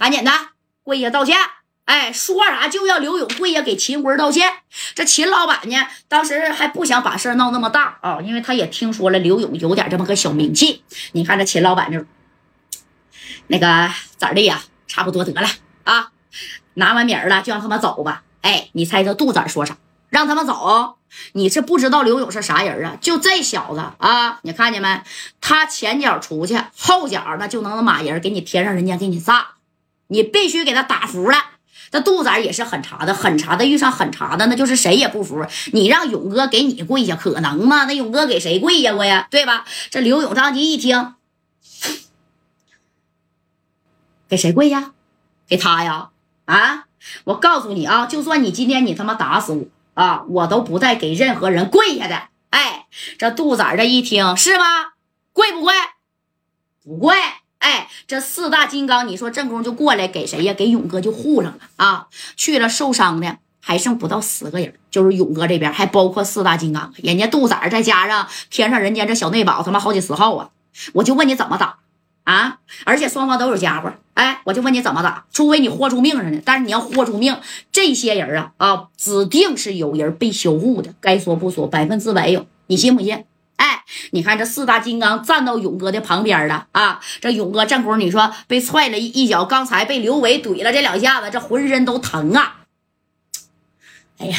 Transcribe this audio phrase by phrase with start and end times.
[0.00, 0.32] 赶紧的
[0.82, 1.36] 跪下道歉。
[1.84, 4.50] 哎，说啥就要刘勇跪下给秦辉道歉。
[4.94, 5.76] 这秦老板呢，
[6.08, 10.82] 当时还不想把事儿闹那么大啊，因为他也听说了刘勇有点这么个小名气。
[11.12, 12.02] 你看这秦老板就
[13.48, 14.62] 那个咋的呀？
[14.86, 15.46] 差不多得了
[15.84, 16.12] 啊，
[16.74, 18.22] 拿完米儿了就让他们走吧。
[18.40, 19.76] 哎，你猜这杜子说啥？
[20.08, 20.96] 让他们走？
[21.32, 22.96] 你是不知道刘勇是啥人啊？
[23.02, 25.02] 就这小子啊，你看见没？
[25.42, 29.48] 他前脚出去，后脚那就能马人给你天上人间给你炸，
[30.10, 31.38] 你必须给他打服了。
[31.90, 35.44] 这杜仔也是狠茬的，狠茬的遇上狠茬的，那就是谁也不服。
[35.72, 37.86] 你让勇哥给你跪下，可能吗？
[37.86, 39.26] 那勇哥给谁跪下过呀？
[39.30, 39.64] 对吧？
[39.90, 41.14] 这刘勇当即一听，
[44.28, 44.92] 给谁跪呀？
[45.48, 46.10] 给他呀？
[46.44, 46.84] 啊！
[47.24, 52.28] 我告诉你啊，就算你今天你他妈打死我啊，我都不带给任何人跪下的。
[52.50, 52.86] 哎，
[53.18, 54.92] 这杜仔这一听是吗？
[55.32, 55.74] 跪不跪？
[56.84, 57.16] 不跪。
[57.60, 60.52] 哎，这四大金刚，你说正宫就过来给谁呀？
[60.52, 62.08] 给勇哥就护上了啊！
[62.36, 70.48] 去了受伤的还剩不到十个人，就是勇哥这边还包括四大金刚，人家杜仔再加上天上人间这小内保，他妈好几十号啊！
[70.94, 71.78] 我就问你怎么打
[72.24, 72.58] 啊？
[72.84, 75.26] 而且双方都有家伙，哎，我就问你怎么打？
[75.30, 77.36] 除非你豁出命上的，但是你要豁出命，
[77.70, 83.24] 这些人啊啊，指定是有人被修护的，该说不说，百分之百有，你信不信？
[83.60, 86.98] 哎你看这四大金刚站到勇哥的旁边了啊！
[87.20, 92.60] 这勇哥正功夫你说被踹了一脚，刚才被刘伟怼了这两下子，这浑身都疼啊！
[94.16, 94.38] 哎呀，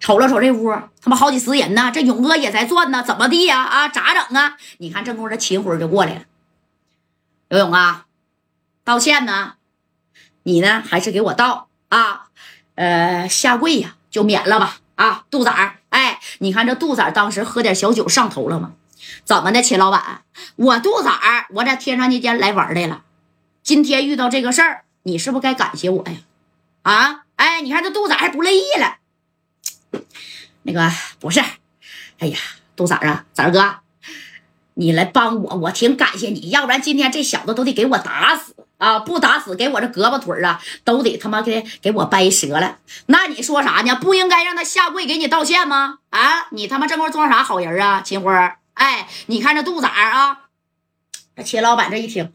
[0.00, 3.62] 瞅了瞅这屋，他妈好几十人呢，这勇哥也在转呢，怎么地呀？
[3.62, 4.56] 啊，咋整啊？
[4.78, 6.22] 你看正功夫这秦辉就过来了，
[7.48, 8.06] 刘勇啊，
[8.82, 9.54] 道歉呢？
[10.42, 12.27] 你呢，还是给我道啊？
[12.78, 14.78] 呃，下跪呀，就免了吧。
[14.94, 18.74] 啊，杜仔儿，哎，你看这杜仔儿当时喝点小酒上头了吗？
[19.24, 20.22] 怎么的，秦老板，
[20.54, 23.02] 我杜仔儿，我在天上人间来玩来了。
[23.64, 26.18] 今天遇到这个事儿，你是不是该感谢我呀？
[26.82, 28.98] 啊，哎，你看这杜仔还不乐意了。
[30.62, 30.88] 那个
[31.18, 31.40] 不是，
[32.20, 32.38] 哎呀，
[32.76, 33.78] 杜仔啊，仔儿哥，
[34.74, 38.47] 你来帮我，我挺感谢你，要不然今天这小子都得给我打死。
[38.78, 39.00] 啊！
[39.00, 42.78] 不打死，给我这胳膊腿啊，都得他妈给给我掰折了。
[43.06, 43.94] 那你说啥呢？
[43.96, 45.98] 不应该让他下跪给你道歉吗？
[46.10, 46.46] 啊！
[46.52, 48.32] 你他妈这会装啥好人啊，秦辉？
[48.74, 50.38] 哎，你看这杜仔啊，
[51.36, 52.32] 这秦老板这一听，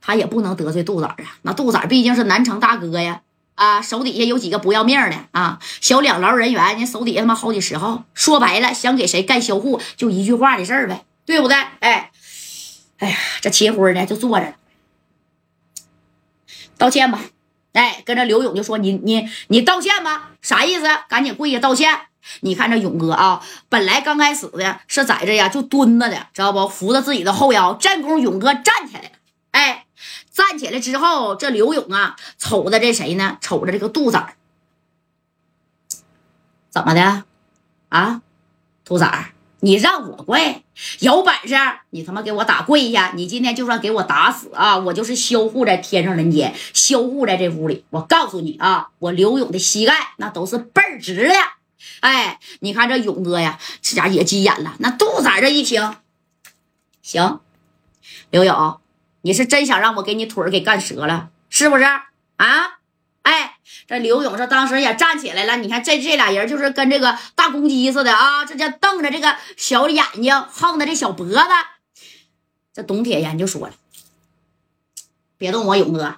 [0.00, 1.16] 他也不能得罪杜仔啊。
[1.42, 3.20] 那杜仔毕竟是南城大哥呀，
[3.54, 8.02] 啊，手底下有几个不要命的啊，小两劳人员，人手底下他妈好几十号。
[8.14, 11.56] 说白了，想给谁干销户，就一句话的事儿呗，对不对？
[11.78, 12.10] 哎，
[12.98, 14.54] 哎呀，这秦辉呢，就坐着。
[16.82, 17.20] 道歉吧，
[17.74, 20.84] 哎，跟着刘勇就说：“你你你道歉吧，啥意思？
[21.08, 21.96] 赶紧跪下道歉。
[22.40, 26.66] 你看这勇哥啊，本来刚开始的是在这呀就蹲着的，知道不？
[26.66, 27.72] 扶着自己的后腰。
[27.74, 29.10] 战功勇哥站起来了，
[29.52, 29.86] 哎，
[30.32, 33.38] 站起来之后，这刘勇啊，瞅着这谁呢？
[33.40, 34.34] 瞅着这个杜子儿，
[36.68, 37.22] 怎么的？
[37.90, 38.22] 啊，
[38.84, 39.26] 杜仔儿。”
[39.64, 40.64] 你让我跪，
[40.98, 41.54] 有本事
[41.90, 43.12] 你他妈给我打跪下！
[43.14, 47.84] 你今天就算给我打死啊，我就是修护在天上人间，修护在这屋里。
[47.90, 51.34] 我告诉你啊，我刘勇的膝盖那都是倍儿直的。
[52.00, 54.74] 哎，你看这勇哥呀，这家也急眼了。
[54.80, 55.94] 那肚仔这一听，
[57.00, 57.38] 行，
[58.30, 58.80] 刘勇，
[59.20, 62.80] 你是真想让我给你腿给干折了，是不是啊？
[63.92, 71.36] 这刘勇这当时也站起来了，你看这这俩人就是跟这个大公鸡似的啊，这叫瞪着这个小眼睛，横着这小脖子。
[72.72, 73.74] 这董铁岩就说了
[75.36, 76.16] ：“别动我勇哥，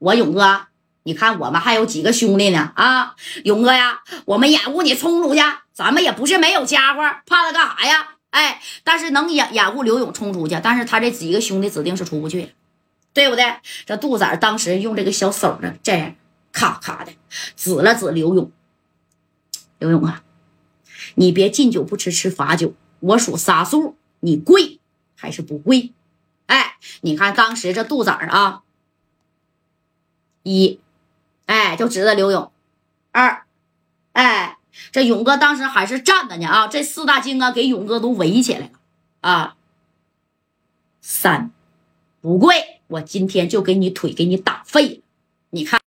[0.00, 0.62] 我勇哥，
[1.04, 3.14] 你看我们还有几个兄弟呢啊，
[3.44, 5.40] 勇哥呀，我们掩护你冲出去，
[5.72, 8.08] 咱们也不是没有家伙，怕他干啥呀？
[8.30, 12.52] 哎，但是能掩掩护刘勇冲出去，但是他这几个兄弟指定是出不去，
[13.12, 13.54] 对不对？
[13.86, 16.14] 这杜仔当时用这个小手呢，这样。”
[16.52, 17.12] 咔咔的
[17.56, 18.50] 指了指刘勇，
[19.78, 20.24] 刘勇啊，
[21.14, 24.80] 你别敬酒不吃吃罚酒，我数仨数，你跪
[25.16, 25.92] 还是不跪？
[26.46, 28.62] 哎，你看当时这肚子儿啊，
[30.42, 30.80] 一，
[31.46, 32.50] 哎，就指着刘勇，
[33.12, 33.44] 二，
[34.12, 34.58] 哎，
[34.90, 38.70] 这勇哥当时还是站着呢啊，这四大金刚给勇哥都围起来了
[39.20, 39.56] 啊，
[41.00, 41.52] 三，
[42.20, 45.02] 不跪，我今天就给你腿给你打废了，
[45.50, 45.78] 你看。